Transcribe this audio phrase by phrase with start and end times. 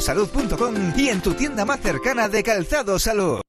[0.00, 3.40] salud.com y en tu tienda más cercana de Calzado Salud.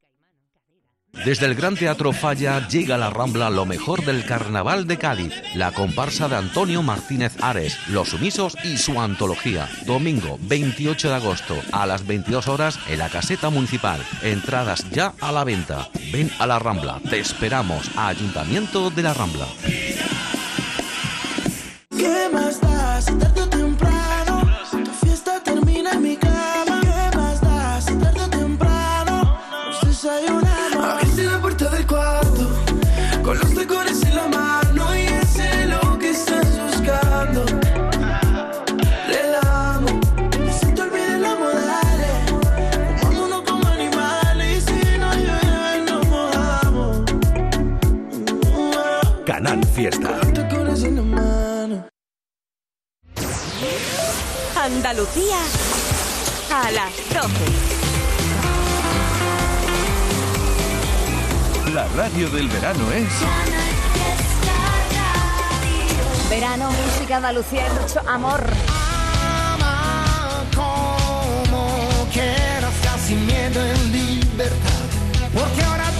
[1.25, 5.33] Desde el Gran Teatro Falla llega a la Rambla lo mejor del Carnaval de Cádiz,
[5.55, 9.69] la comparsa de Antonio Martínez Ares, Los Sumisos y su antología.
[9.85, 14.01] Domingo 28 de agosto a las 22 horas en la caseta municipal.
[14.23, 15.89] Entradas ya a la venta.
[16.11, 17.91] Ven a la Rambla, te esperamos.
[17.97, 19.47] Ayuntamiento de la Rambla.
[21.89, 23.50] ¿Qué más da
[49.81, 50.09] Fiesta.
[54.55, 55.39] Andalucía
[56.53, 57.29] a las 12.
[61.73, 63.07] La radio del verano es
[66.29, 68.43] Verano, música, Andalucía y mucho amor.
[69.55, 74.89] Ama como quieras, casi miedo en libertad.
[75.33, 75.90] Porque ahora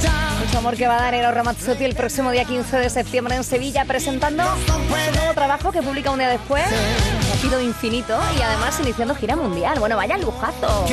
[0.52, 3.45] Mucho amor que va a dar Ero Ramazzotti el próximo día 15 de septiembre en
[3.45, 6.66] Sevilla presentando su nuevo trabajo que publica un día después.
[6.66, 9.79] Ha sido infinito y además iniciando gira mundial.
[9.79, 10.85] Bueno, vaya lujazo.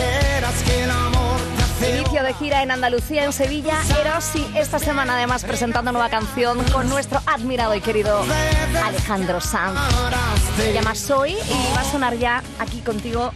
[1.92, 3.80] Inicio de gira en Andalucía, en Sevilla.
[4.00, 8.24] Eros y esta semana además presentando nueva canción con nuestro admirado y querido
[8.84, 9.76] Alejandro Sanz.
[10.56, 13.32] Se llama Soy y va a sonar ya aquí contigo.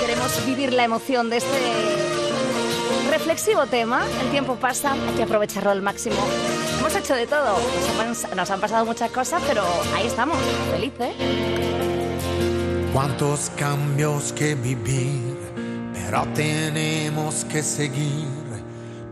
[0.00, 2.07] Queremos vivir la emoción de este
[3.18, 4.06] reflexivo tema.
[4.22, 6.16] El tiempo pasa, hay que aprovecharlo al máximo.
[6.78, 7.58] Hemos hecho de todo.
[8.36, 9.62] Nos han, pasado muchas cosas, pero
[9.94, 10.36] ahí estamos,
[10.70, 11.14] felices.
[12.92, 15.36] Cuántos cambios que vivir,
[15.92, 18.28] pero tenemos que seguir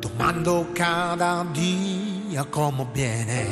[0.00, 3.46] tomando cada día como viene.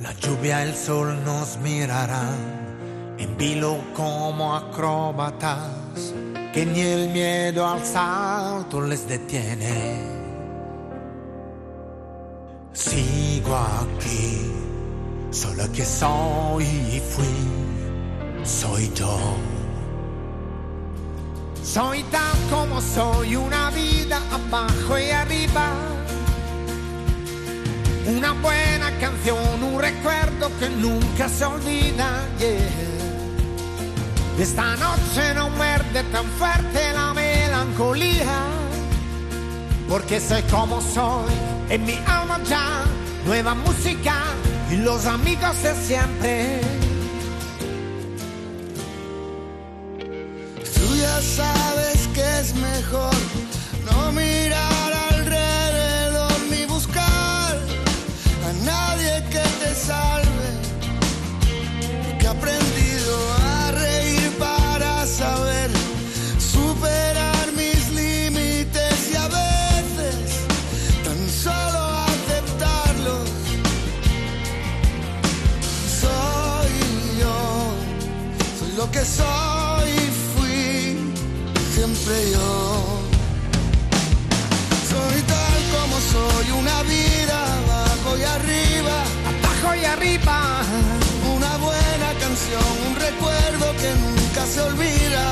[0.00, 2.58] La lluvia, el sol nos mirarán
[3.18, 6.12] en vilo como acróbatas,
[6.52, 10.18] que ni el miedo al salto les detiene.
[12.72, 14.52] Sigo aquí,
[15.30, 19.18] solo que soy y fui, soy yo.
[21.62, 25.70] Soy tan como soy, una vida abajo y arriba.
[28.06, 32.26] Una buena canción, un recuerdo que nunca se olvida.
[34.38, 38.38] Esta noche no muerde tan fuerte la melancolía,
[39.88, 41.34] porque soy como soy,
[41.68, 42.84] en mi alma ya,
[43.26, 44.14] nueva música
[44.70, 46.60] y los amigos de siempre.
[50.72, 53.14] Tú ya sabes que es mejor
[53.90, 54.77] no mirar
[78.98, 80.98] que soy y fui
[81.74, 83.00] siempre yo.
[84.90, 88.96] Soy tal como soy, una vida abajo y arriba,
[89.30, 90.36] Abajo y arriba,
[91.36, 95.24] una buena canción, un recuerdo que nunca se olvida.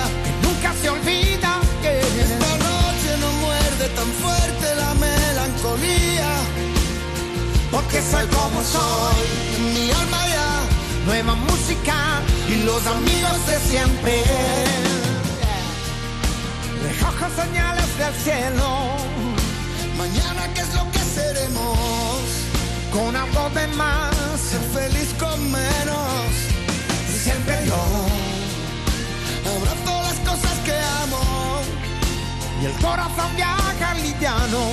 [0.45, 1.51] nunca se olvida
[1.83, 1.93] que
[2.27, 6.31] Esta noche no muerde tan fuerte la melancolía,
[7.73, 9.17] porque soy como soy.
[9.57, 10.51] en mi alma ya
[11.07, 14.23] Nueva música y los amigos de siempre.
[16.83, 19.17] Recojo señales del cielo
[19.97, 22.19] mañana qué es lo que seremos.
[22.93, 24.15] con algo de más.
[24.51, 26.31] Ser feliz con menos.
[27.09, 27.83] Y siempre yo
[29.57, 31.23] Abrazo las cosas que amo.
[32.63, 34.65] y el corazón viaja liviano.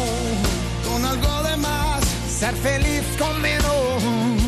[0.87, 2.01] Con algo de más.
[2.39, 4.42] Ser feliz con menos.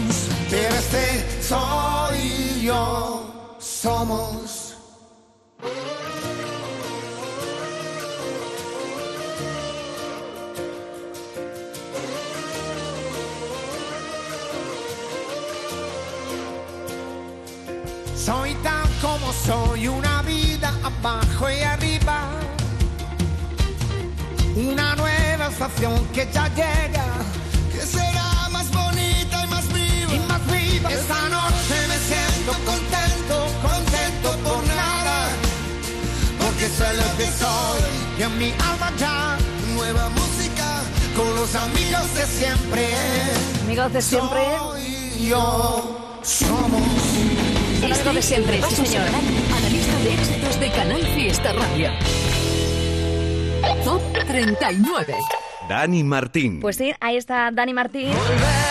[0.55, 3.55] Pero este soy yo.
[3.59, 4.77] Somos.
[18.15, 22.29] Soy tan como soy, una vida abajo y arriba.
[24.55, 27.14] Una nueva estación que ya llega
[30.89, 35.29] Esta noche me siento contento, contento por nada.
[36.39, 37.81] Porque soy lo que soy
[38.19, 39.37] y en mi alma ya
[39.73, 40.81] nueva música
[41.15, 42.87] con los amigos de siempre.
[43.63, 44.41] Amigos de siempre.
[44.57, 47.05] Soy yo somos
[48.05, 49.07] algo de siempre, sí, señor.
[49.07, 51.91] A la lista de éxitos de Canal Fiesta Radio.
[53.83, 55.15] Top 39.
[55.69, 56.59] Dani Martín.
[56.61, 58.09] Pues sí, ahí está Dani Martín.
[58.09, 58.64] ¡Volver!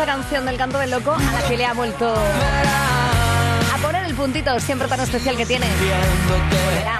[0.00, 4.14] Esta canción del canto del loco a la que le ha vuelto a poner el
[4.14, 5.66] puntito siempre tan especial que tiene.
[6.26, 6.98] Volverá.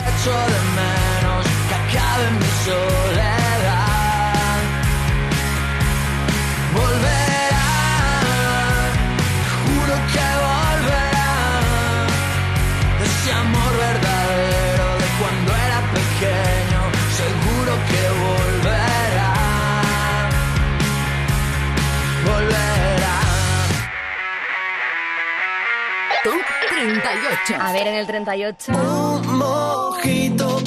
[27.51, 27.61] 38.
[27.61, 28.73] A ver, en el 38.
[28.73, 30.61] Un mojito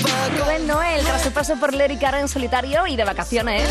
[0.68, 3.64] Noel, tras su paso por Lérica en solitario y de vacaciones.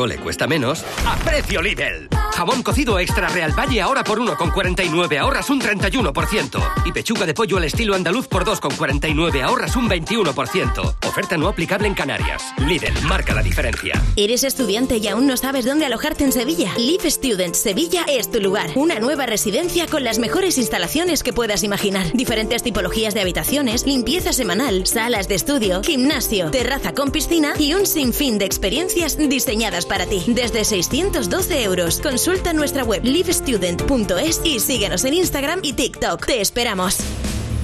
[0.00, 0.82] Cole cuesta menos.
[1.04, 2.19] ¡A precio Lidl!
[2.40, 6.58] Jabón cocido extra Real Valle ahora por 1,49 ahorras un 31%.
[6.86, 10.94] Y pechuga de pollo al estilo andaluz por 2,49 ahorras un 21%.
[11.06, 12.42] Oferta no aplicable en Canarias.
[12.56, 13.92] Lidl marca la diferencia.
[14.16, 16.72] ¿Eres estudiante y aún no sabes dónde alojarte en Sevilla?
[16.78, 18.70] Live Student Sevilla es tu lugar.
[18.74, 22.10] Una nueva residencia con las mejores instalaciones que puedas imaginar.
[22.14, 27.84] Diferentes tipologías de habitaciones, limpieza semanal, salas de estudio, gimnasio, terraza con piscina y un
[27.84, 30.24] sinfín de experiencias diseñadas para ti.
[30.26, 32.00] Desde 612 euros.
[32.00, 36.26] Consulta nuestra web livestudent.es y síguenos en Instagram y TikTok.
[36.26, 36.98] Te esperamos.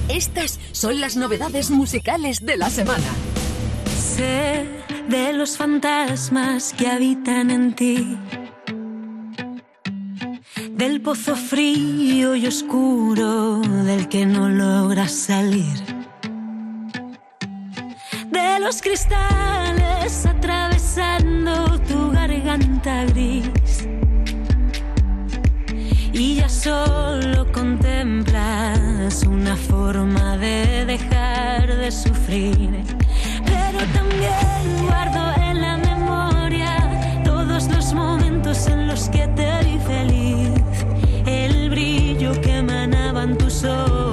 [0.09, 3.07] Estas son las novedades musicales de la semana.
[3.97, 4.65] Sé
[5.07, 8.17] de los fantasmas que habitan en ti.
[10.71, 15.77] Del pozo frío y oscuro del que no logras salir.
[18.31, 23.66] De los cristales atravesando tu garganta gris.
[26.67, 32.83] Solo contemplas una forma de dejar de sufrir.
[33.45, 36.73] Pero también guardo en la memoria
[37.23, 40.61] todos los momentos en los que te vi feliz.
[41.25, 44.06] El brillo que emanaban tus ojos,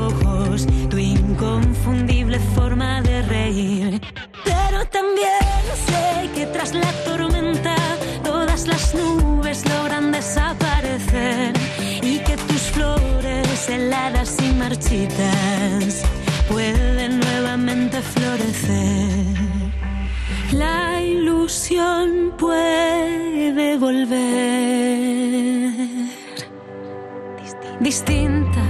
[14.84, 16.02] marchitas
[16.48, 19.34] pueden nuevamente florecer.
[20.52, 24.12] La ilusión puede volver
[27.80, 28.62] distinta,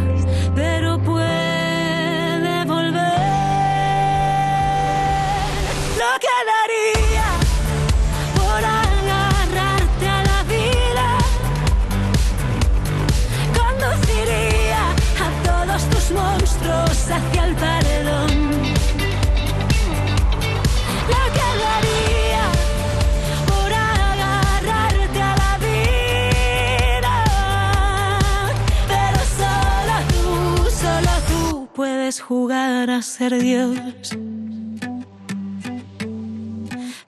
[33.16, 34.10] ser Dios.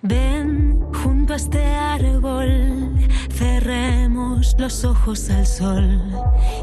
[0.03, 2.95] Ven junto a este árbol,
[3.35, 6.01] cerremos los ojos al sol.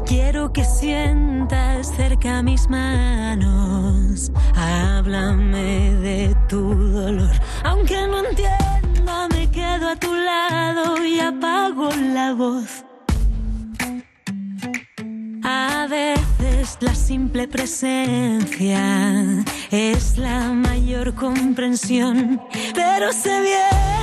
[0.06, 7.36] Quiero que sientas cerca mis manos, háblame de tu dolor.
[7.64, 12.82] Aunque no entienda, me quedo a tu lado y apago la voz.
[15.42, 16.13] A ver
[16.64, 18.80] es la simple presencia,
[19.70, 22.40] es la mayor comprensión,
[22.74, 23.93] pero sé bien.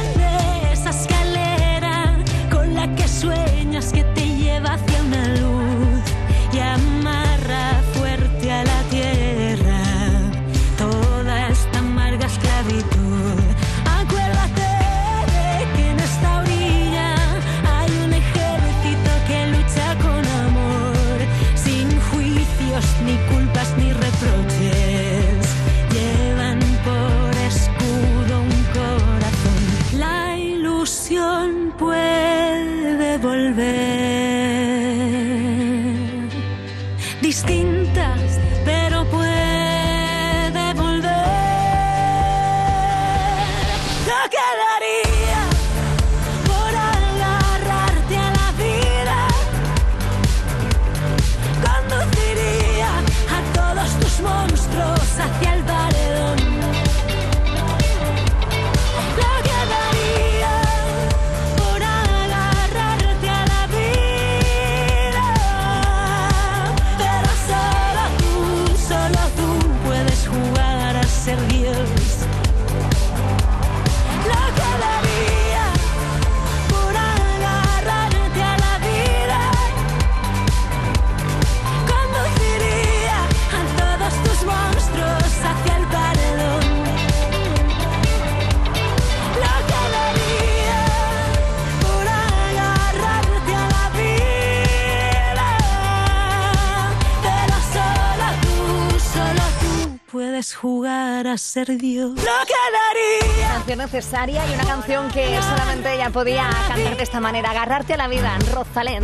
[101.51, 102.11] ser Dios.
[102.11, 103.49] Lo que daría.
[103.55, 107.97] Canción necesaria y una canción que solamente ella podía cantar de esta manera, agarrarte a
[107.97, 109.03] la vida, Rosalén.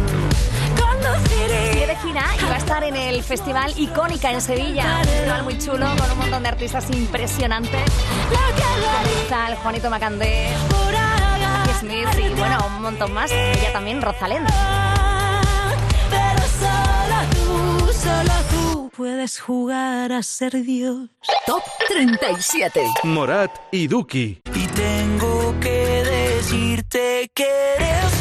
[1.72, 5.00] Sigue de gira y va a estar en el festival Icónica en Sevilla.
[5.02, 7.82] Un festival muy chulo con un montón de artistas impresionantes.
[8.30, 10.48] Como está el Juanito Macandé,
[11.82, 13.30] Smith y bueno, un montón más.
[13.30, 14.46] Ella también, Rosalén.
[18.98, 21.10] puedes jugar a ser Dios.
[21.46, 22.82] Top 37.
[23.04, 24.42] Morat y Duki.
[24.56, 28.17] Y tengo que decirte que eres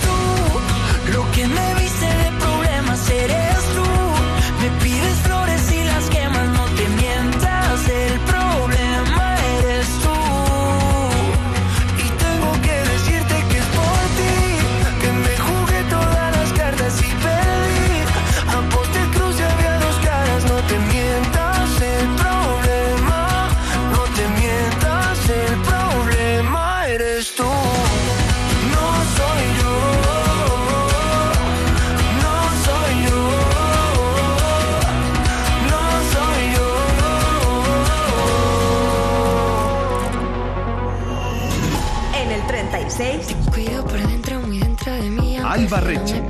[45.66, 46.22] Ibarreche.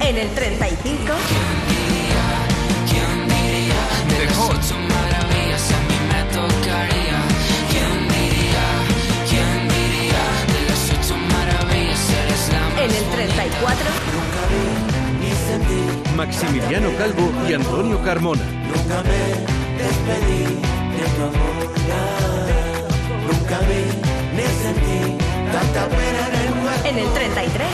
[0.00, 1.12] En el 35.
[4.18, 4.54] Mejor.
[12.78, 14.12] En el 34.
[16.16, 18.42] Maximiliano Calvo y Antonio Carmona.
[18.44, 20.44] Nunca me despedí
[20.92, 21.54] de tu amor,
[23.26, 24.11] nunca vi.
[26.84, 27.66] En el 33.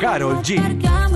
[0.00, 1.09] Carol G.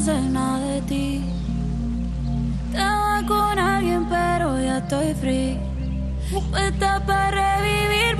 [0.00, 1.20] sé nada de ti.
[2.72, 5.58] Estaba con alguien, pero ya estoy free.
[6.50, 8.16] Puesta para revivir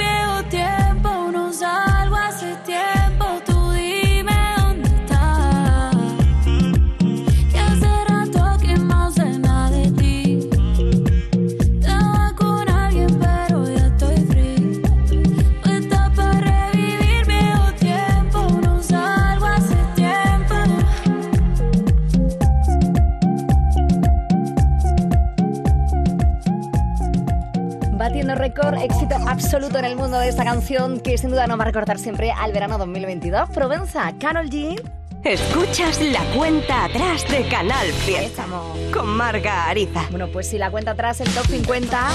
[28.82, 31.98] éxito absoluto en el mundo de esta canción que sin duda nos va a recordar
[31.98, 33.50] siempre al verano 2022.
[33.50, 34.80] Provenza, Carol G.
[35.24, 38.46] Escuchas la cuenta atrás de Canal Fiesta.
[38.92, 40.06] Con Marga Ariza.
[40.10, 42.08] Bueno, pues si la cuenta atrás, el top 50.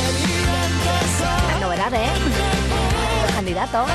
[1.47, 2.13] Las novedades, ¿eh?
[3.23, 3.87] Los candidatos.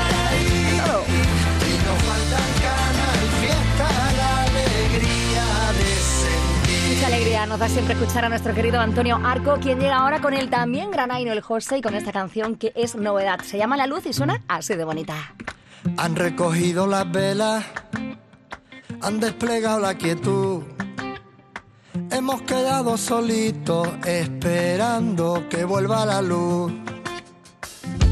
[7.01, 10.35] Mucha alegría nos da siempre escuchar a nuestro querido Antonio Arco, quien llega ahora con
[10.35, 13.41] el también granaino el José y con esta canción que es novedad.
[13.41, 15.15] Se llama La Luz y suena así de bonita.
[15.97, 17.65] Han recogido las velas,
[19.01, 20.61] han desplegado la quietud.
[22.11, 26.71] Hemos quedado solitos esperando que vuelva la luz.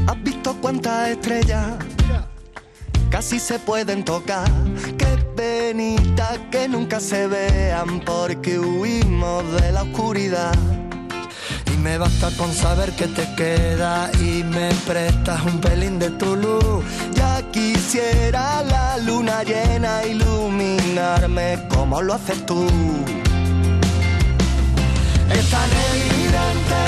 [0.08, 1.76] ¿Has visto cuántas estrellas
[3.08, 4.50] casi se pueden tocar?
[5.36, 10.54] Penita que nunca se vean porque huimos de la oscuridad.
[11.72, 16.36] Y me basta con saber que te queda y me prestas un pelín de tu
[16.36, 16.84] luz.
[17.14, 22.66] Ya quisiera la luna llena iluminarme como lo haces tú.
[25.32, 26.80] Es tan evidente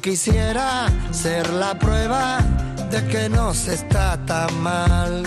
[0.00, 2.38] quisiera ser la prueba
[2.90, 5.22] de que no se está tan mal.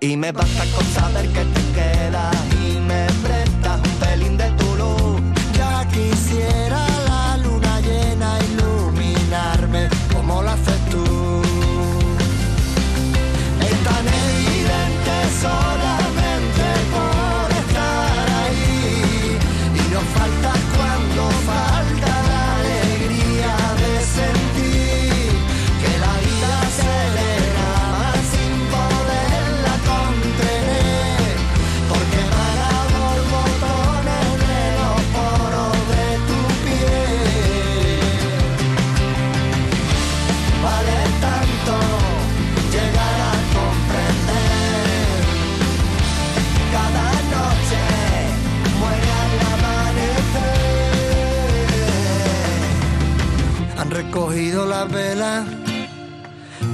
[0.00, 2.51] Y me basta con saber que te quedas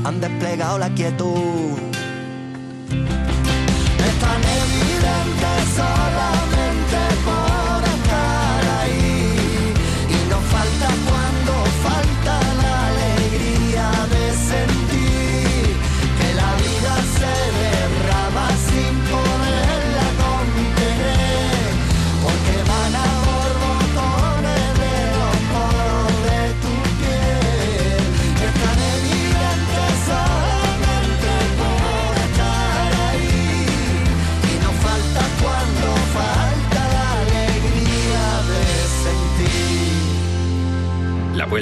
[0.04, 1.87] han desplegado la quietud.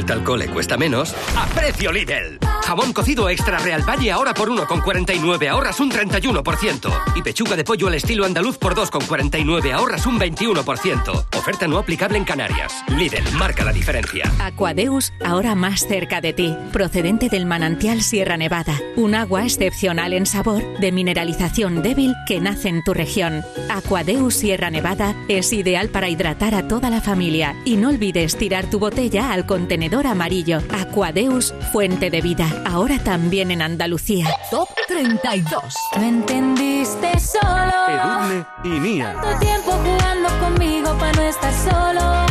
[0.06, 2.45] Vuelta al cole cuesta menos a precio Lidl.
[2.66, 6.90] Jamón cocido extra Real Valle ahora por 1,49 ahorras un 31%.
[7.14, 11.26] Y pechuga de pollo al estilo andaluz por 2,49 ahorras un 21%.
[11.38, 12.74] Oferta no aplicable en Canarias.
[12.88, 14.32] Lidl marca la diferencia.
[14.40, 20.26] Aquadeus, ahora más cerca de ti, procedente del manantial Sierra Nevada, un agua excepcional en
[20.26, 23.44] sabor, de mineralización débil que nace en tu región.
[23.70, 28.68] Aquadeus Sierra Nevada es ideal para hidratar a toda la familia y no olvides tirar
[28.68, 30.58] tu botella al contenedor amarillo.
[30.76, 32.55] Aquadeus, fuente de vida.
[32.64, 34.28] Ahora también en Andalucía.
[34.50, 35.74] Top 32.
[35.98, 37.72] Me entendiste solo.
[37.88, 39.12] Edurne y Nia.
[39.20, 42.26] Tanto tiempo jugando conmigo para no estar solo.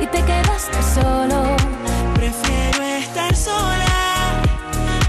[0.00, 1.56] Y te quedaste solo.
[2.14, 4.42] Prefiero estar sola,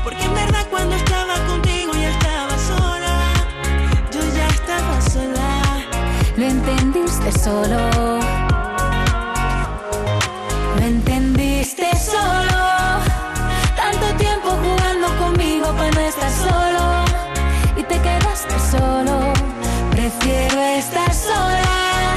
[0.04, 3.20] porque en verdad cuando estaba contigo ya estaba sola.
[4.12, 5.62] Yo ya estaba sola.
[6.38, 8.18] Lo entendiste solo.
[17.89, 19.34] Te quedaste solo.
[19.91, 22.15] Prefiero estar sola.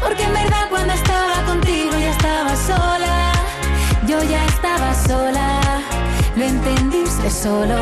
[0.00, 3.32] Porque en verdad cuando estaba contigo ya estaba sola.
[4.06, 5.60] Yo ya estaba sola.
[6.36, 7.76] Lo entendiste solo.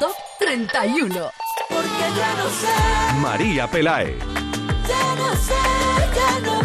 [0.00, 1.30] Top 31.
[1.68, 4.18] Porque ya no sé, María Pelae.
[4.88, 5.62] ya no sé,
[6.14, 6.55] ya no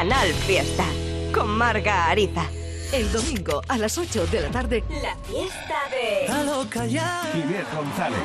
[0.00, 0.86] Canal Fiesta
[1.30, 2.46] con Marga Ariza.
[2.90, 4.82] El domingo a las 8 de la tarde.
[4.88, 7.38] La fiesta de...
[7.38, 8.18] Inés González.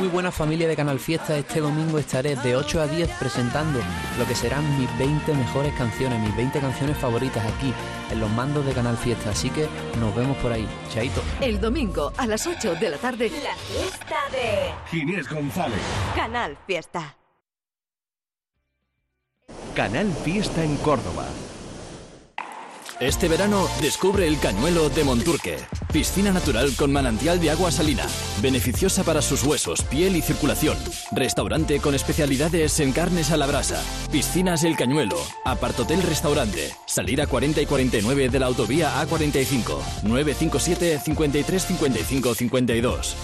[0.00, 3.78] Muy buena familia de Canal Fiesta, este domingo estaré de 8 a 10 presentando
[4.18, 7.72] lo que serán mis 20 mejores canciones, mis 20 canciones favoritas aquí
[8.10, 9.68] en los mandos de Canal Fiesta, así que
[10.00, 10.66] nos vemos por ahí.
[10.92, 11.22] Chaito.
[11.40, 13.30] El domingo a las 8 de la tarde.
[13.44, 14.98] La fiesta de...
[14.98, 15.78] Inés González.
[16.16, 17.16] Canal Fiesta.
[19.74, 21.24] Canal Fiesta en Córdoba.
[23.00, 25.56] Este verano descubre el Cañuelo de Monturque.
[25.92, 28.04] Piscina natural con manantial de agua salina.
[28.40, 30.76] Beneficiosa para sus huesos, piel y circulación.
[31.10, 33.82] Restaurante con especialidades en carnes a la brasa.
[34.12, 35.16] Piscinas El Cañuelo.
[35.44, 36.70] Apartotel Restaurante.
[36.86, 39.78] Salir a 40 y 49 de la autovía A45.
[40.02, 43.16] 957 53 55 52.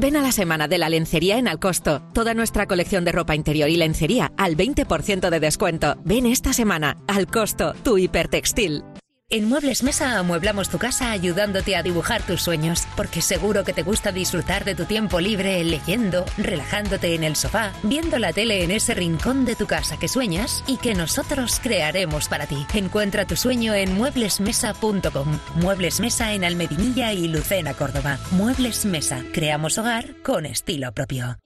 [0.00, 2.00] Ven a la semana de la lencería en Alcosto.
[2.14, 5.96] Toda nuestra colección de ropa interior y lencería al 20% de descuento.
[6.04, 6.98] Ven esta semana.
[7.08, 8.84] Alcosto, tu hipertextil.
[9.30, 13.82] En Muebles Mesa amueblamos tu casa ayudándote a dibujar tus sueños, porque seguro que te
[13.82, 18.70] gusta disfrutar de tu tiempo libre leyendo, relajándote en el sofá, viendo la tele en
[18.70, 22.66] ese rincón de tu casa que sueñas y que nosotros crearemos para ti.
[22.72, 25.38] Encuentra tu sueño en mueblesmesa.com.
[25.56, 28.18] Muebles Mesa en Almedinilla y Lucena, Córdoba.
[28.30, 29.24] Muebles Mesa.
[29.34, 31.36] Creamos hogar con estilo propio.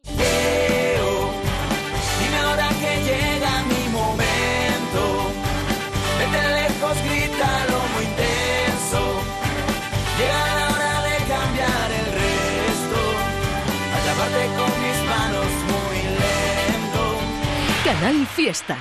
[18.27, 18.77] Fiesta.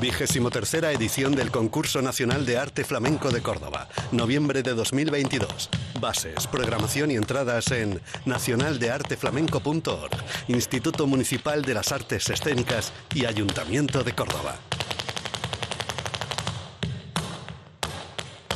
[0.00, 5.70] Vigésimo tercera edición del Concurso Nacional de Arte Flamenco de Córdoba, noviembre de 2022.
[6.00, 10.12] Bases, programación y entradas en nacionaldearteflamenco.org,
[10.48, 14.56] Instituto Municipal de las Artes Escénicas y Ayuntamiento de Córdoba.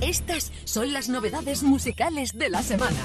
[0.00, 2.96] Estas son las novedades musicales de la semana.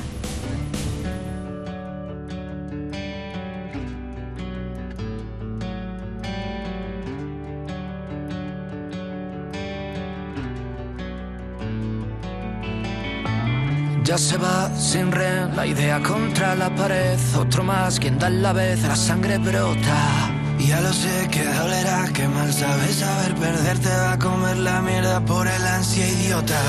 [14.04, 17.18] Ya se va sin red, la idea contra la pared.
[17.36, 20.43] Otro más, quien da la vez, la sangre brota.
[20.66, 25.20] Ya lo sé que dolerá, que mal sabes saber perderte va a comer la mierda
[25.20, 26.60] por el ansia idiota.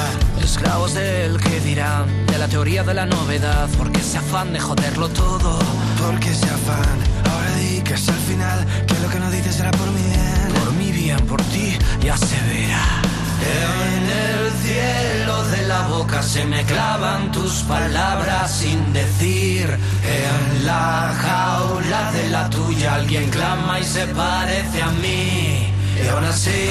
[0.42, 3.68] Esclavos del que dirán, de la teoría de la novedad.
[3.78, 5.59] Porque ese afán de joderlo todo.
[6.02, 6.98] Porque ese afán,
[7.30, 10.64] ahora di que es al final, que lo que no dices será por mi bien.
[10.64, 12.93] Por mi bien, por ti, ya se verá.
[16.23, 19.67] Se me clavan tus palabras sin decir.
[19.69, 25.73] En la jaula de la tuya alguien clama y se parece a mí.
[26.03, 26.71] Y aún así,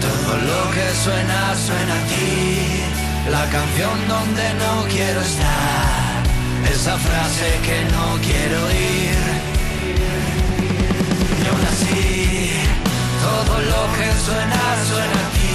[0.00, 3.30] todo lo que suena, suena a ti.
[3.30, 6.22] La canción donde no quiero estar.
[6.72, 9.22] Esa frase que no quiero oír.
[11.42, 12.52] Y aún así,
[13.26, 15.53] todo lo que suena, suena a ti.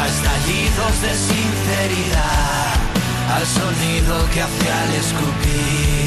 [0.00, 2.74] A estallidos de sinceridad.
[3.34, 5.99] Al sonido que hace al escupir.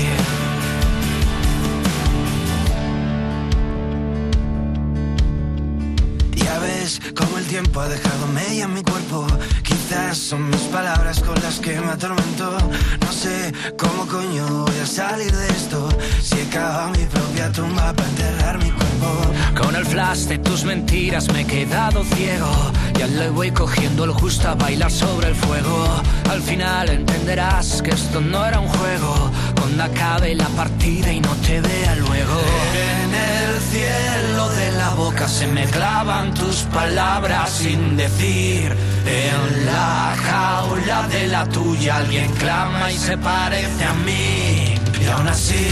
[7.15, 9.25] Cómo el tiempo ha dejado media en mi cuerpo.
[9.63, 12.57] Quizás son mis palabras con las que me atormento.
[12.99, 15.87] No sé cómo coño voy a salir de esto.
[16.21, 19.61] Si he cavado mi propia tumba para enterrar mi cuerpo.
[19.61, 22.51] Con el flash de tus mentiras me he quedado ciego.
[22.99, 25.85] Ya le voy cogiendo el justo a bailar sobre el fuego.
[26.29, 29.31] Al final entenderás que esto no era un juego.
[29.63, 32.37] Cuando acabe la partida y no te vea luego.
[32.75, 38.75] En el cielo de la boca se me clavan tus palabras sin decir.
[39.07, 44.75] En la jaula de la tuya alguien clama y se parece a mí.
[45.01, 45.71] Y aún así,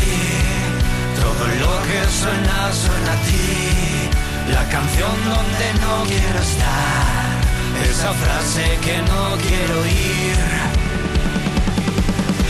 [1.19, 4.53] todo lo que suena, suena a ti.
[4.53, 7.41] La canción donde no quiero estar.
[7.89, 10.71] Esa frase que no quiero oír.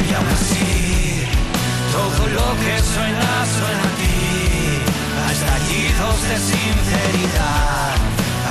[0.08, 0.51] Y aún así,
[1.91, 4.19] todo lo que suena, suena a ti.
[5.23, 7.95] A estallidos de sinceridad.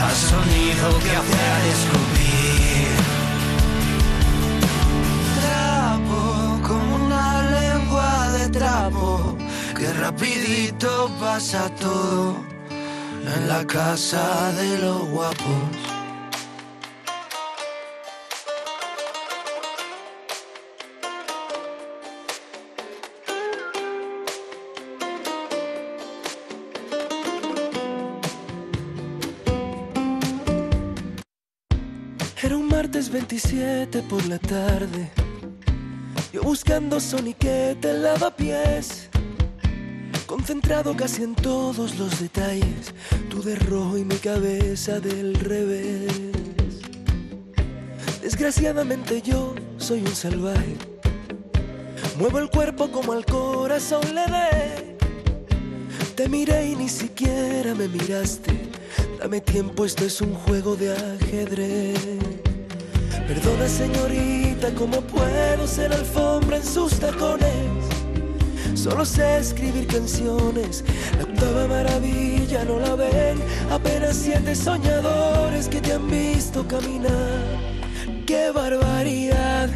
[0.05, 2.90] Al sonido que hace al escupir.
[5.40, 6.22] Trapo
[6.68, 9.37] como una lengua de trapo.
[9.76, 12.37] Que rapidito pasa todo
[13.35, 15.89] en la casa de los guapos.
[33.90, 35.11] 27 por la tarde.
[36.33, 39.09] Yo buscando soniquete lavapiés.
[40.26, 42.94] Concentrado casi en todos los detalles.
[43.29, 46.12] Tú de rojo y mi cabeza del revés.
[48.22, 50.76] Desgraciadamente yo soy un salvaje.
[52.18, 54.96] Muevo el cuerpo como al corazón le dé.
[56.14, 58.70] Te miré y ni siquiera me miraste.
[59.18, 62.50] Dame tiempo, esto es un juego de ajedrez.
[63.31, 67.49] Perdona señorita, ¿cómo puedo ser alfombra en sus tacones?
[68.75, 70.83] Solo sé escribir canciones,
[71.16, 73.38] la octava maravilla no la ven.
[73.71, 77.45] Apenas siete soñadores que te han visto caminar.
[78.27, 79.69] ¡Qué barbaridad!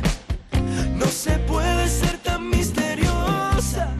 [0.96, 3.94] No se puede ser tan misteriosa,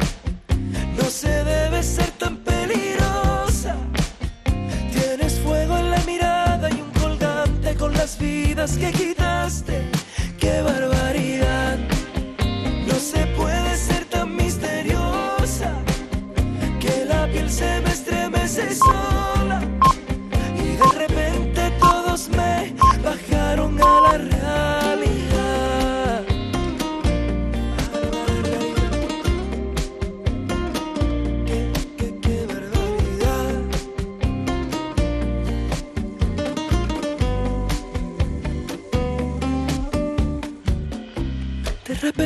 [0.97, 3.77] no se debe ser tan peligrosa.
[4.93, 8.91] Tienes fuego en la mirada y un colgante con las vidas que
[9.49, 9.94] Stay.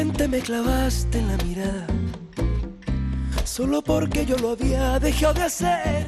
[0.05, 1.87] Me clavaste en la mirada,
[3.45, 6.07] solo porque yo lo había dejado de hacer.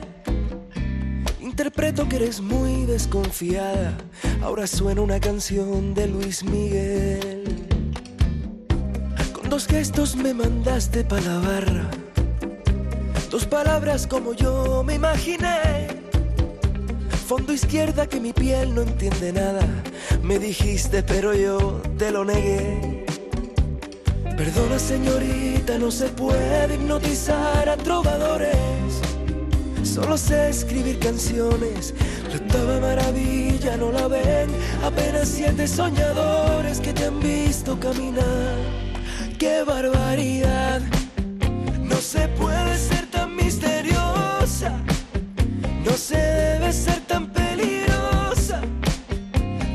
[1.40, 3.98] Interpreto que eres muy desconfiada,
[4.42, 7.66] ahora suena una canción de Luis Miguel.
[9.33, 11.90] Con dos gestos me mandaste pa' la barra,
[13.29, 15.88] dos palabras como yo me imaginé.
[17.26, 19.66] Fondo izquierda que mi piel no entiende nada,
[20.22, 22.99] me dijiste pero yo te lo negué.
[24.40, 28.57] Perdona señorita, no se puede hipnotizar a trovadores.
[29.83, 31.92] Solo sé escribir canciones,
[32.26, 34.48] la octava maravilla no la ven.
[34.83, 38.57] Apenas siete soñadores que te han visto caminar.
[39.38, 40.81] ¡Qué barbaridad!
[41.83, 44.72] No se puede ser tan misteriosa,
[45.85, 48.62] no se debe ser tan peligrosa.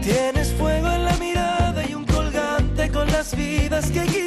[0.01, 4.24] Tienes fuego en la mirada y un colgante con las vidas que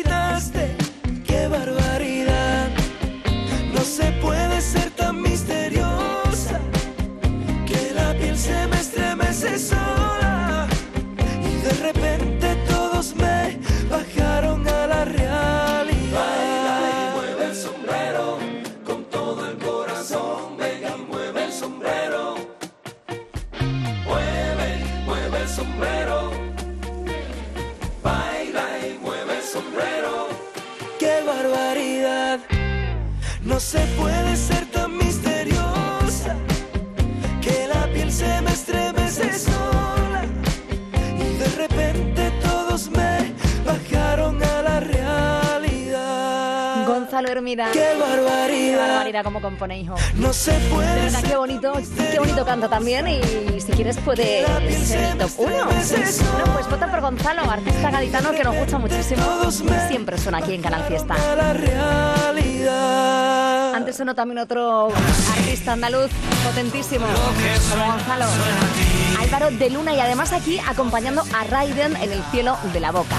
[47.19, 47.71] Gonzalo Hermida.
[47.73, 48.79] ¡Qué Qué barbaridad!
[48.79, 49.97] barbaridad como compone, hijo.
[50.15, 51.73] No se De puede verdad, qué bonito,
[52.13, 54.47] qué bonito canta también y si quieres puede
[54.85, 55.51] ser el top 1.
[55.51, 55.71] Bueno,
[56.55, 59.51] pues vota por Gonzalo, artista gaditano que nos gusta muchísimo
[59.89, 61.17] siempre suena aquí en Canal Fiesta.
[61.37, 63.08] la realidad.
[63.89, 64.91] Antes sonó también otro
[65.33, 66.11] artista andaluz
[66.45, 68.27] potentísimo, Gonzalo.
[69.19, 73.17] Álvaro de Luna y además aquí acompañando a Raiden en el cielo de la boca.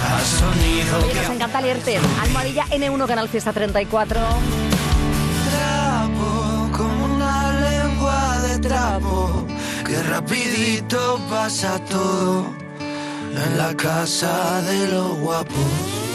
[1.04, 1.98] Oye, nos encanta leerte.
[2.22, 4.20] Almohadilla N1 Canal Fiesta 34.
[5.50, 9.48] trapo, como una lengua de trapo,
[9.88, 12.46] que rapidito pasa todo
[13.32, 16.09] en la casa de los guapos.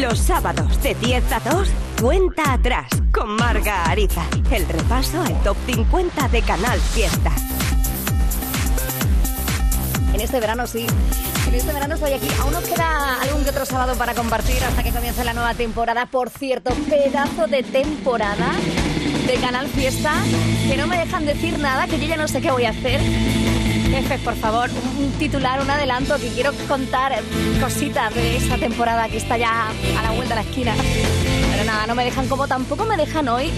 [0.00, 1.68] Los sábados de 10 a 2,
[2.02, 4.22] cuenta atrás con Marga Ariza.
[4.50, 7.30] El repaso al top 50 de Canal Fiesta.
[10.12, 10.86] En este verano sí.
[11.46, 12.26] En este verano estoy aquí.
[12.40, 16.06] Aún nos queda algún que otro sábado para compartir hasta que comience la nueva temporada.
[16.06, 18.50] Por cierto, pedazo de temporada
[19.28, 20.12] de Canal Fiesta
[20.68, 23.00] que no me dejan decir nada, que yo ya no sé qué voy a hacer.
[23.94, 27.16] Jefes, por favor, un titular, un adelanto, que quiero contar
[27.60, 30.74] cositas de esta temporada que está ya a la vuelta de la esquina.
[31.52, 33.52] Pero nada, no me dejan como tampoco me dejan hoy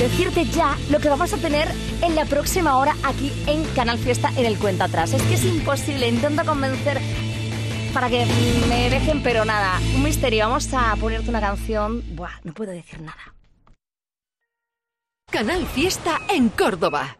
[0.00, 1.68] decirte ya lo que vamos a tener
[2.02, 5.12] en la próxima hora aquí en Canal Fiesta en el Cuenta Atrás.
[5.12, 7.00] Es que es imposible, intento convencer
[7.92, 8.26] para que
[8.68, 10.48] me dejen, pero nada, un misterio.
[10.48, 12.02] Vamos a ponerte una canción.
[12.16, 13.34] Buah, no puedo decir nada.
[15.30, 17.18] Canal Fiesta en Córdoba.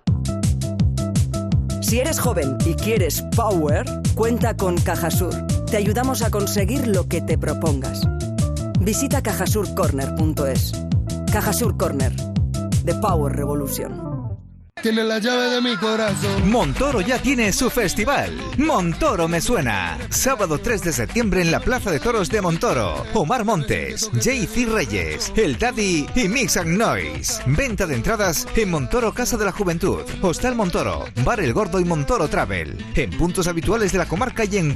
[1.85, 5.35] Si eres joven y quieres power, cuenta con Cajasur.
[5.71, 8.09] Te ayudamos a conseguir lo que te propongas.
[8.81, 10.73] Visita cajasurcorner.es.
[11.31, 12.17] Cajasur Corner.
[12.87, 14.04] The Power Revolution.
[14.85, 16.51] Tiene la llave de mi corazón.
[16.51, 18.39] Montoro ya tiene su festival.
[18.59, 19.97] Montoro me suena.
[20.11, 23.03] Sábado 3 de septiembre en la Plaza de Toros de Montoro.
[23.15, 27.41] Omar Montes, JC Reyes, El Daddy y Mix and Noise.
[27.47, 31.87] Venta de entradas en Montoro Casa de la Juventud, Hostal Montoro, Bar El Gordo y
[31.87, 32.77] Montoro Travel.
[32.95, 34.75] En puntos habituales de la comarca y en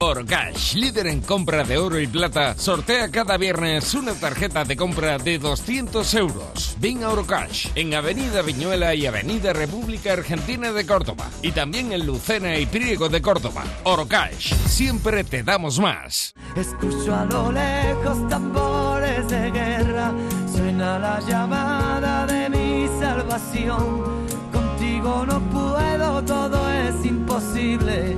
[0.00, 0.10] wigo.com.
[0.10, 5.18] Orcash, líder en compra de oro y plata, sortea cada viernes una tarjeta de compra
[5.18, 6.76] de 200 euros.
[6.78, 11.28] Ven a Orocash, en Avenida Viñuela y Avenida República Argentina de Córdoba.
[11.42, 13.62] Y también en Lucena y Priego de Córdoba.
[13.84, 16.34] Orocash, siempre te damos más.
[16.56, 20.12] Escucho a lo lejos tambores de guerra,
[20.50, 24.26] suena la llamada de mi salvación.
[24.50, 28.16] Contigo no puedo, todo es imposible.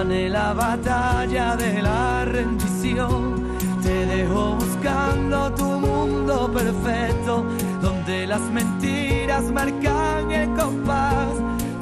[0.00, 3.58] Gané la batalla de la rendición.
[3.82, 7.44] Te dejo buscando tu mundo perfecto,
[7.82, 11.28] donde las mentiras marcan el compás.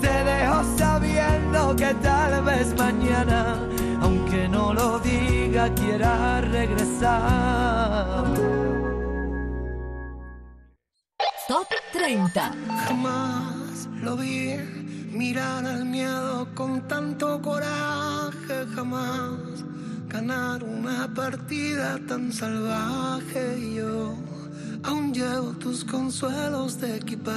[0.01, 3.57] Te dejo sabiendo que tal vez mañana,
[4.01, 8.25] aunque no lo diga, quiera regresar.
[11.47, 12.53] Top 30.
[12.85, 19.65] Jamás lo vi mirar al miedo con tanto coraje, jamás
[20.09, 23.59] ganar una partida tan salvaje.
[23.59, 24.15] Y yo
[24.83, 27.37] aún llevo tus consuelos de equipaje.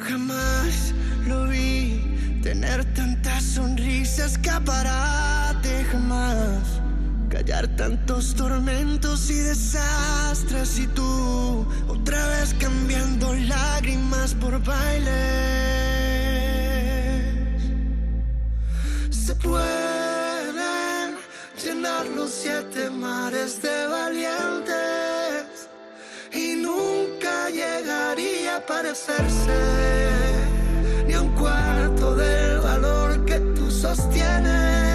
[0.00, 0.94] Jamás
[1.26, 6.80] lo vi tener tantas sonrisas, escaparate, jamás
[7.28, 11.27] callar tantos tormentos y desastres y tú
[12.08, 15.12] otra vez cambiando lágrimas por bailes.
[19.10, 21.16] Se pueden
[21.62, 25.68] llenar los siete mares de valientes
[26.32, 29.58] y nunca llegaría a parecerse
[31.06, 34.87] ni a un cuarto del valor que tú sostienes.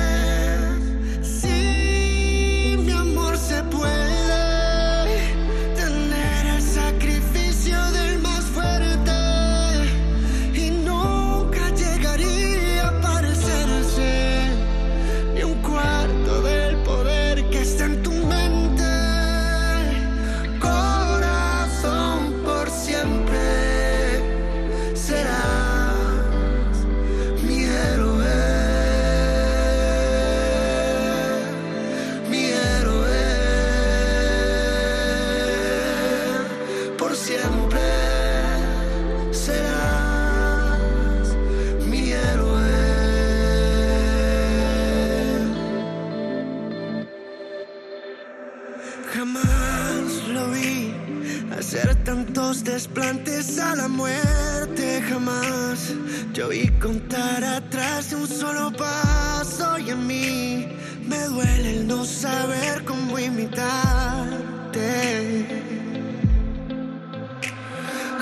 [52.61, 55.93] Desplantes a la muerte jamás.
[56.33, 60.67] Yo oí contar atrás de un solo paso y a mí
[61.07, 64.77] me duele el no saber cómo imitarte.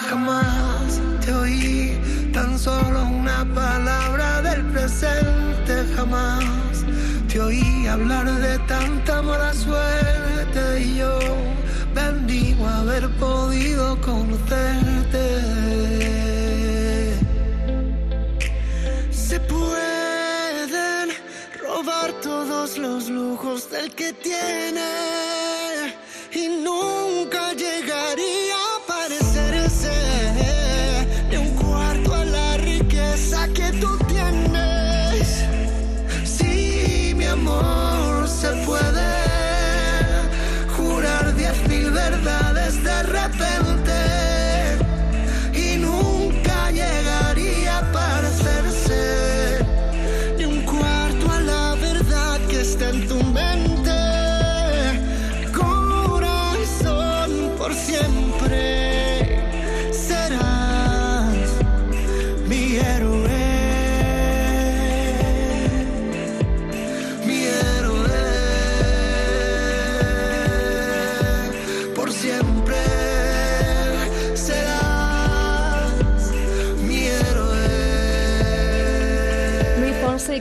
[0.09, 6.85] Jamás te oí tan solo una palabra del presente, jamás
[7.27, 11.50] te oí hablar de tanta mala suerte y yo
[12.67, 15.25] haber podido conocerte.
[19.11, 21.09] Se pueden
[21.61, 24.89] robar todos los lujos del que tiene
[26.33, 28.40] y nunca llegaría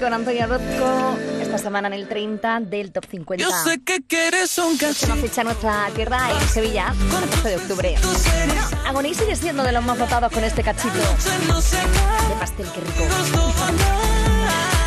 [0.00, 3.44] con Antonio Orozco esta semana en el 30 del Top 50.
[3.44, 7.94] Yo sé que quieres un Próxima fecha nuestra tierra en Sevilla, el 12 de octubre.
[8.02, 13.14] Bueno, Agoní sigue siendo de los más votados con este cachito de pastel, qué rico.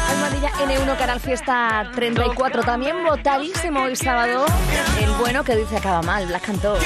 [0.10, 4.46] Almohadilla N1 Canal Fiesta 34, también votadísimo hoy sábado.
[5.00, 6.78] El bueno que dice acaba mal, Blas cantó.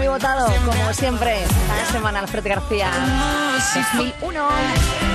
[0.00, 2.90] Muy votado, como siempre, cada semana Alfred García.
[3.84, 4.48] 2001.
[4.48, 5.09] 2001,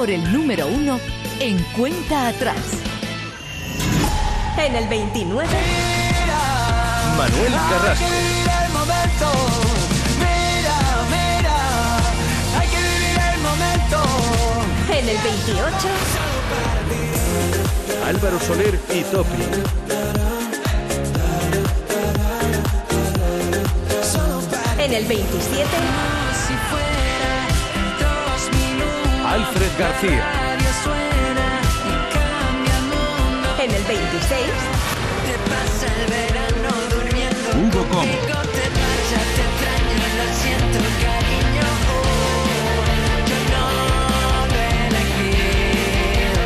[0.00, 0.98] por el número uno
[1.40, 2.56] en cuenta atrás.
[4.56, 5.46] En el 29.
[7.18, 8.06] Manuel Carrasco.
[8.06, 9.30] el momento.
[10.18, 10.78] Mira,
[11.10, 11.98] mira,
[12.58, 13.98] hay que vivir el momento.
[14.88, 15.88] En el 28.
[18.06, 19.42] Álvaro Soler y Topi.
[24.78, 26.29] En el 27.
[29.30, 30.24] Alfred García.
[30.34, 31.48] radio suena
[31.86, 33.48] y cambia el mundo.
[33.62, 34.42] En el 26.
[35.26, 37.48] Te pasa el verano durmiendo.
[37.60, 38.00] Hugo Com.
[38.00, 41.68] Conmigo te marchas, te extraño, lo siento, cariño.
[41.94, 42.10] Oh,
[43.30, 43.66] yo no
[44.50, 46.42] lo he elegido.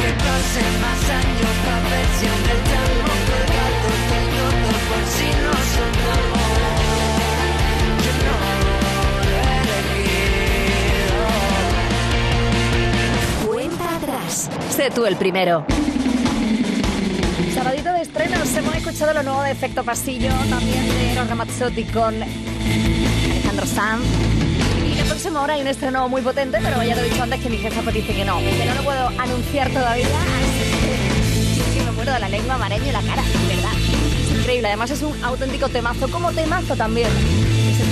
[0.00, 5.28] Que pasen más años para ver si en el tiempo colgado tengo dos por si
[5.44, 6.37] no soltamos.
[14.78, 15.66] Sé tú el primero.
[17.52, 22.14] Sabadito de estrenos, hemos escuchado lo nuevo de Efecto Pasillo, también de Eros Ramazzotti con
[22.14, 24.06] Alejandro Sanz.
[24.88, 27.40] Y la próxima hora hay un estreno muy potente, pero ya te he dicho antes
[27.40, 31.84] que mi jefa pues dice que no, que no lo puedo anunciar todavía, así que,
[31.84, 33.72] me muero de la lengua, amareño y la cara, de verdad.
[33.74, 37.10] Es increíble, además es un auténtico temazo, como temazo también.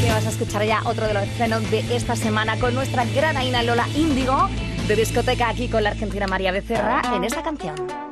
[0.05, 3.37] Que vas a escuchar ya otro de los estrenos de esta semana con nuestra gran
[3.37, 4.49] Aina Lola Índigo
[4.87, 8.06] de discoteca aquí con la argentina María Becerra en esta canción.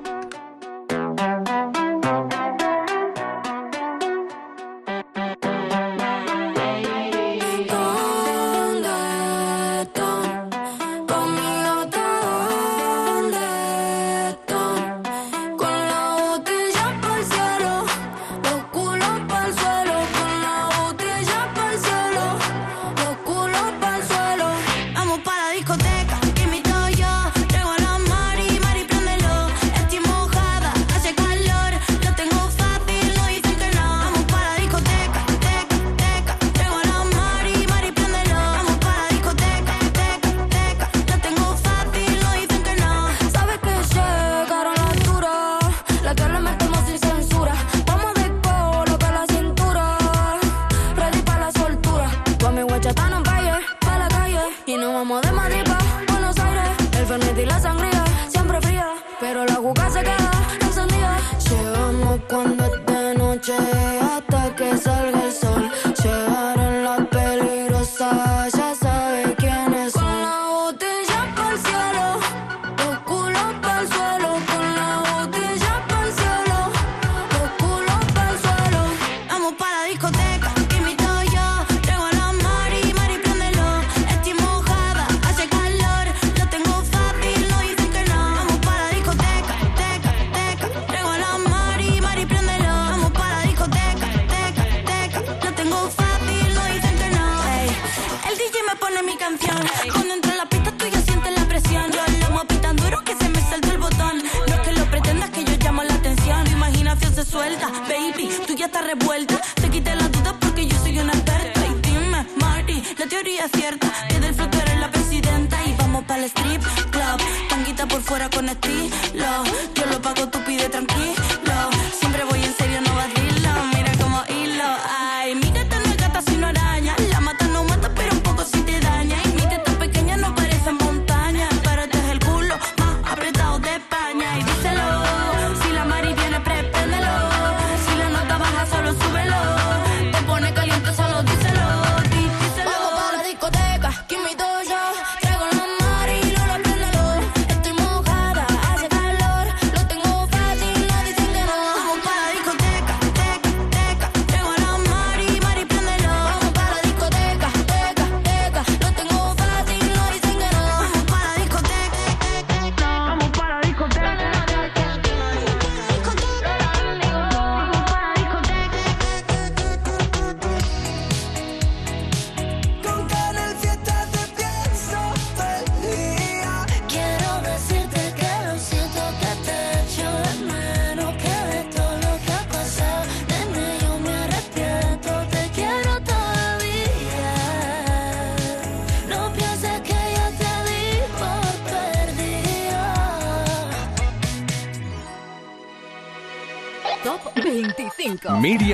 [113.45, 113.84] acierto.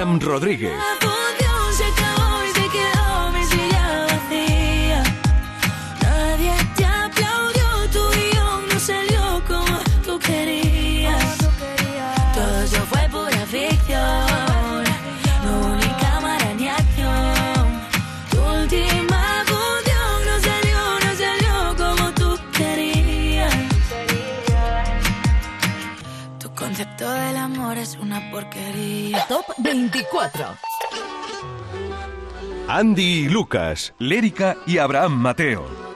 [0.01, 1.19] Miriam Rodríguez.
[27.97, 29.26] una porquería.
[29.28, 30.47] Top 24.
[32.68, 35.91] Andy y Lucas, Lérica y Abraham Mateo.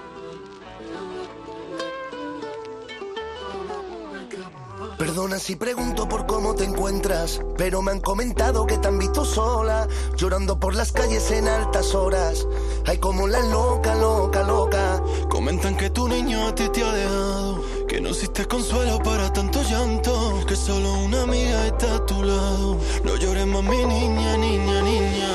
[4.99, 9.25] Perdona si pregunto por cómo te encuentras, pero me han comentado que te han visto
[9.25, 9.87] sola,
[10.17, 12.47] llorando por las calles en altas horas.
[12.87, 15.03] Hay como la loca, loca, loca.
[15.29, 19.63] Comentan que tu niño a ti te ha dejado, que no hiciste consuelo para tanto
[19.63, 20.14] llanto
[20.57, 22.79] solo una amiga está a tu lado.
[23.03, 25.29] No llores más, mi niña, niña, niña.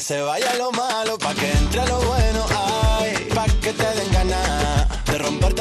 [0.00, 2.46] se vaya lo malo, pa' que entre lo bueno,
[3.00, 5.59] ay, pa' que te den ganas de romperte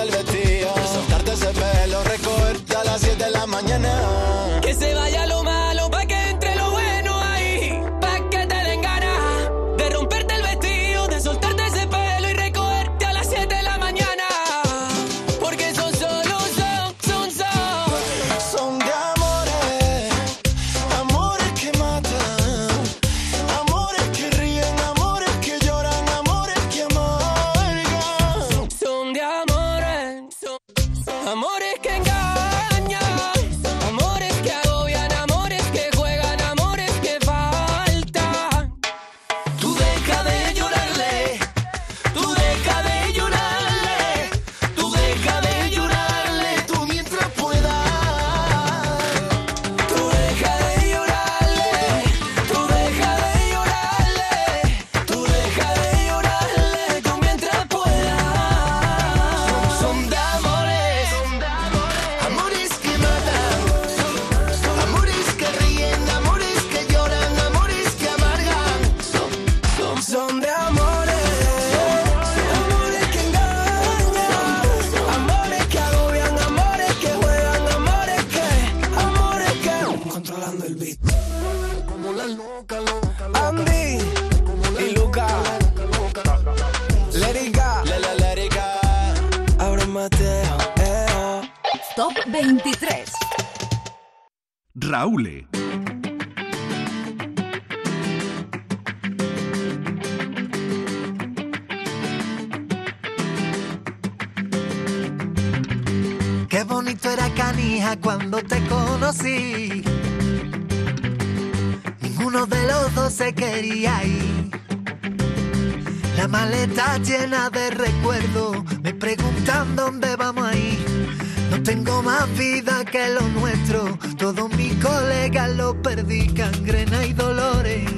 [116.30, 121.18] maleta llena de recuerdos, me preguntan dónde vamos a ir.
[121.50, 127.90] No tengo más vida que lo nuestro, todos mis colegas lo perdí, cangrena y dolores.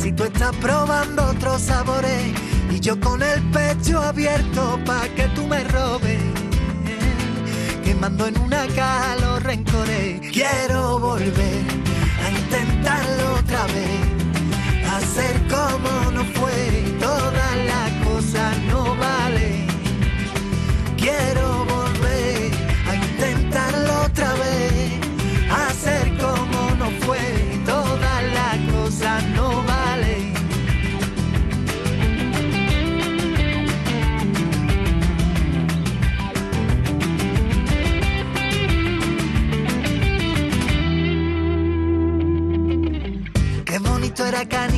[0.00, 2.32] Si tú estás probando otros sabores
[2.70, 6.20] y yo con el pecho abierto pa' que tú me robes,
[7.84, 11.62] quemando en una caja los rencores, quiero volver
[12.24, 14.17] a intentarlo otra vez
[15.48, 19.66] como no fue y todas las cosas no valen.
[20.96, 22.50] Quiero volver
[22.88, 25.00] a intentarlo otra vez,
[25.50, 27.18] hacer como no fue
[27.54, 30.34] y todas las cosas no valen.
[43.64, 44.77] Qué bonito era canija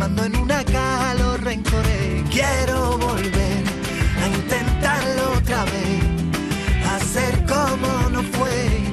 [0.00, 2.22] quemando en una caja los rencores.
[2.30, 3.64] Quiero volver
[4.22, 6.00] a intentarlo otra vez,
[6.90, 8.89] hacer como no fue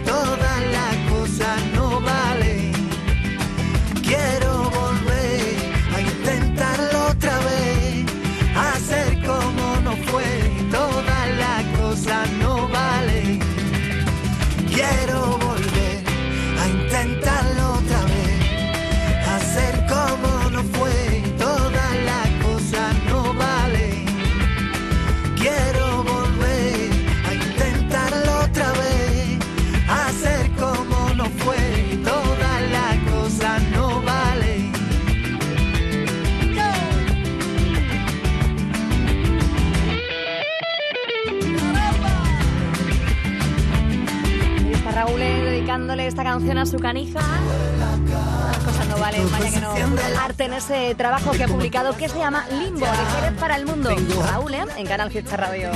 [46.77, 47.19] su canija.
[47.19, 49.73] Las cosas no valen, vaya que no.
[50.21, 53.89] Arte en ese trabajo que ha publicado que se llama Limbo, Jerez para el Mundo.
[54.25, 54.65] Raúl, ¿eh?
[54.77, 55.71] en Canal Fiesta Radio.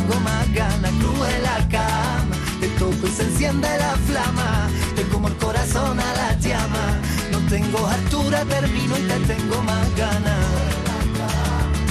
[2.59, 6.99] Te toco y se enciende la flama, te como el corazón a la llama,
[7.31, 10.45] no tengo altura, termino y te tengo más ganas.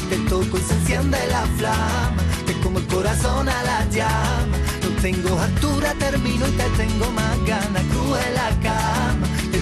[0.09, 2.13] Te toco y se enciende la flama,
[2.47, 7.45] te como el corazón a la llama, no tengo altura, termino y te tengo más
[7.45, 7.91] ganas.
[8.63, 8.90] Cama, te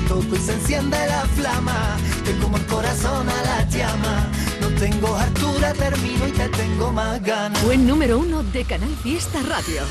[0.09, 4.27] toco y se enciende la flama, te como el corazón a la llama,
[4.61, 7.63] no tengo altura, termino y te tengo más ganas.
[7.63, 9.83] Buen número uno de Canal Fiesta Radio.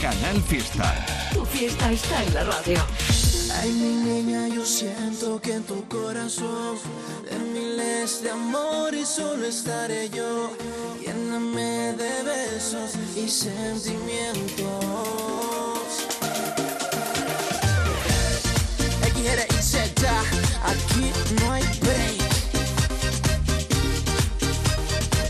[0.00, 1.06] Canal Fiesta.
[1.34, 2.78] Tu fiesta está en la radio.
[3.60, 6.78] Ay, mi niña, yo siento que en tu corazón
[7.30, 10.50] de miles de amor y solo estaré yo.
[11.00, 15.55] Lléname de besos y sentimientos.
[19.24, 20.10] X, Y, Z,
[20.64, 21.10] aquí
[21.40, 22.20] no hay break.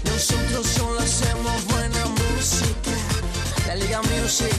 [0.04, 2.90] Nosotros solo hacemos buena música.
[3.66, 4.52] La Liga Music,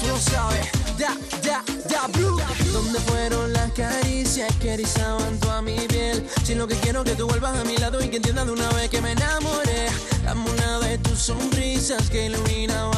[0.00, 0.66] tú lo sabes.
[0.98, 2.40] Da, da, da, blue.
[2.72, 6.26] ¿Dónde fueron las caricias que erizaban toda mi piel?
[6.44, 8.52] Si lo que quiero es que tú vuelvas a mi lado y que entiendas de
[8.52, 9.88] una vez que me enamoré.
[10.24, 12.97] Dame una de tus sonrisas que iluminaban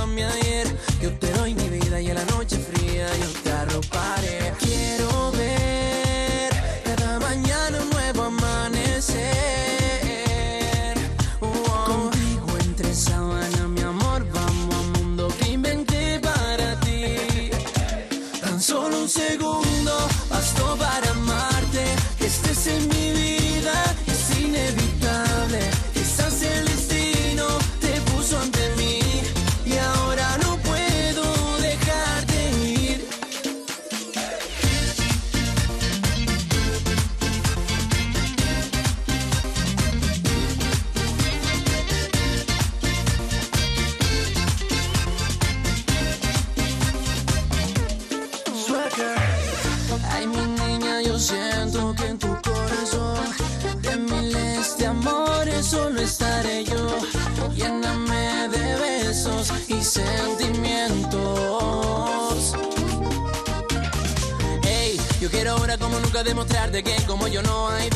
[66.83, 67.90] que como yo no hay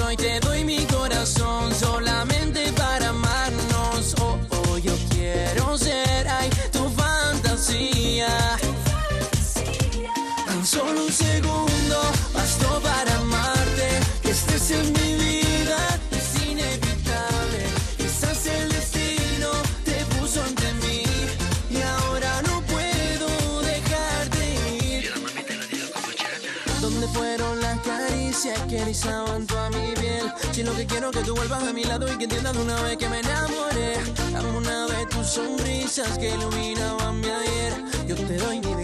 [29.47, 30.33] toda mi piel?
[30.53, 32.63] Si lo que quiero es que tú vuelvas a mi lado y que entiendas de
[32.63, 33.99] una vez que me enamoré.
[34.33, 37.75] Dame una vez tus sonrisas que iluminaban mi ayer.
[38.07, 38.84] Yo te doy mi vida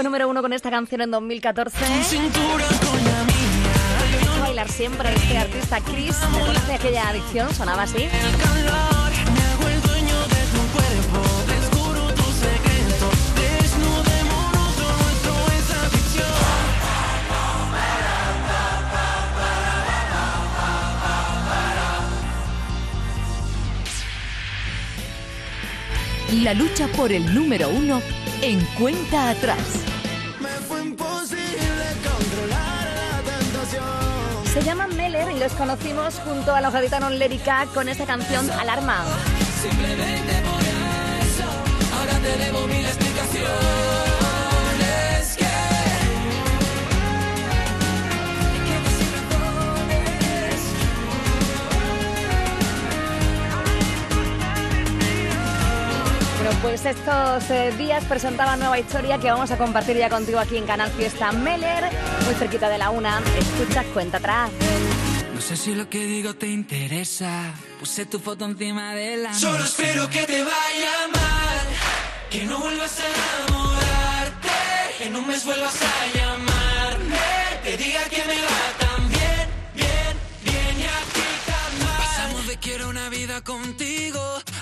[0.00, 1.76] fue número uno con esta canción en 2014.
[4.40, 6.16] Bailar siempre este artista Chris.
[6.32, 7.54] ¿Reconoce aquella adicción?
[7.54, 8.08] Sonaba así.
[26.42, 28.00] La lucha por el número uno
[28.40, 29.79] en cuenta atrás.
[34.60, 39.06] Se llama Meller y los conocimos junto a los gaditanos Lérica con esta canción Alarma.
[39.62, 41.48] Simplemente por eso,
[41.98, 43.48] ahora te debo mil explicaciones.
[45.38, 45.46] Que
[56.42, 60.58] Bueno, pues estos eh, días presentaba nueva historia que vamos a compartir ya contigo aquí
[60.58, 61.84] en Canal Fiesta Meller,
[62.30, 63.20] muy cerquita de la una.
[63.38, 64.50] Escucha, cuenta atrás.
[65.34, 67.52] No sé si lo que digo te interesa.
[67.80, 69.64] Puse tu foto encima de la Solo mesa.
[69.66, 71.66] espero que te vaya mal,
[72.30, 74.48] que no vuelvas a enamorarte,
[74.98, 77.18] que un mes vuelvas a llamarme,
[77.64, 80.14] te diga que me va tan bien, bien,
[80.44, 81.98] bien y a ti tan mal.
[81.98, 84.20] Pasamos de quiero una vida contigo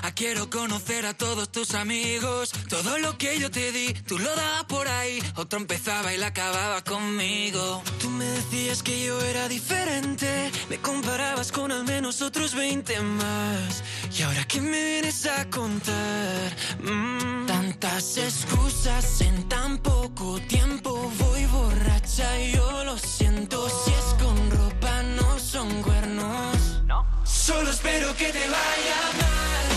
[0.09, 2.51] a quiero conocer a todos tus amigos.
[2.69, 5.19] Todo lo que yo te di, tú lo dabas por ahí.
[5.35, 7.81] Otro empezaba y la acababa conmigo.
[7.99, 13.83] Tú me decías que yo era diferente, me comparabas con al menos otros 20 más.
[14.17, 17.45] Y ahora que me vienes a contar, Mm.
[17.45, 21.11] Tantas excusas en tan poco tiempo.
[21.19, 23.67] Voy borracha y yo lo siento.
[23.69, 26.79] Si es con ropa, no son cuernos.
[27.49, 29.68] Solo espero que te vaya mal,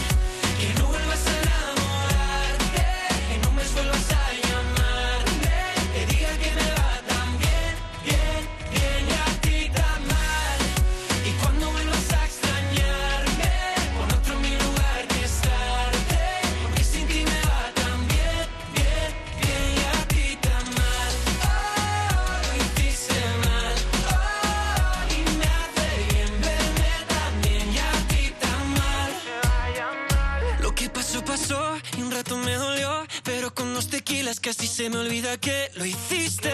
[34.13, 36.53] tequilas casi se me olvida que lo hiciste.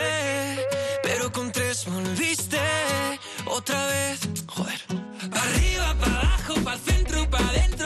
[1.02, 2.60] Pero con tres volviste
[3.46, 4.20] otra vez.
[4.46, 4.80] Joder.
[5.32, 7.77] Arriba, para abajo, para centro, para adentro.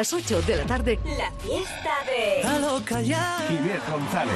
[0.00, 0.98] Las 8 de la tarde.
[1.04, 2.42] La fiesta de...
[3.50, 4.32] Inés González.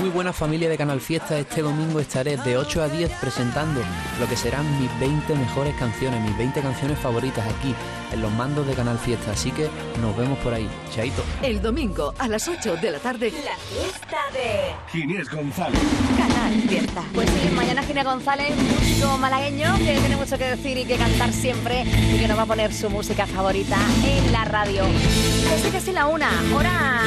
[0.00, 3.80] Muy buena familia de Canal Fiesta, este domingo estaré de 8 a 10 presentando
[4.20, 7.74] lo que serán mis 20 mejores canciones, mis 20 canciones favoritas aquí
[8.12, 9.68] en los mandos de Canal Fiesta, así que
[10.00, 10.68] nos vemos por ahí.
[10.94, 11.22] Chaito.
[11.42, 13.32] El domingo a las 8 de la tarde.
[13.44, 14.98] La fiesta de...
[14.98, 15.80] Inés González.
[16.16, 17.02] Canal Fiesta.
[17.14, 21.32] Pues sí, mañana Gina González, músico malagueño que tiene mucho que decir y que cantar
[21.32, 24.84] siempre y que nos va a poner su música favorita en la radio.
[25.72, 26.30] Que sí, la una.
[26.54, 27.02] Hora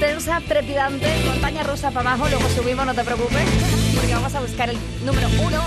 [0.00, 3.44] intensa, trepidante, montaña rusa para abajo, luego subimos, no te preocupes,
[4.12, 5.62] vamos a buscar el número uno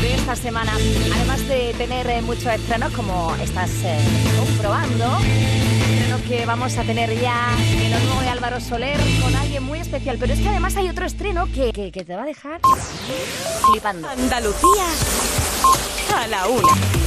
[0.00, 0.72] de esta semana.
[1.14, 3.98] Además de tener eh, muchos estrenos, como estás eh,
[4.38, 5.18] comprobando,
[5.90, 9.80] estrenos que vamos a tener ya en lo nuevo de Álvaro Soler con alguien muy
[9.80, 10.16] especial.
[10.18, 12.60] Pero es que además hay otro estreno que, que te va a dejar
[13.70, 14.08] flipando.
[14.08, 14.84] Andalucía
[16.16, 16.97] a la una.